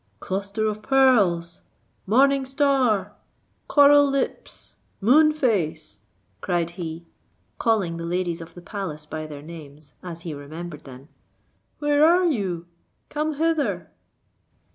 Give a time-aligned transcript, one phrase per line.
[0.19, 1.61] "Cluster of Pearls!
[2.07, 3.13] Morning Star!
[3.67, 4.73] Coral Lips!
[4.99, 5.99] Moon Face!"
[6.41, 7.05] cried he,
[7.59, 11.07] calling the ladies of the palace by their names, as he remembered them;
[11.77, 12.65] "where are you?
[13.09, 13.91] come hither."